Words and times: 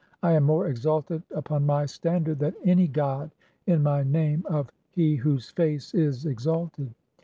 I 0.23 0.31
am 0.31 0.45
more 0.45 0.65
exalted 0.65 1.21
upon 1.29 1.63
my 1.67 1.85
standard 1.85 2.39
(25) 2.39 2.39
"than 2.59 2.67
any 2.71 2.87
god 2.87 3.29
in 3.67 3.83
my 3.83 4.01
name 4.01 4.43
of 4.49 4.71
'He 4.89 5.15
whose 5.15 5.51
face 5.51 5.93
is 5.93 6.25
exalted'. 6.25 6.95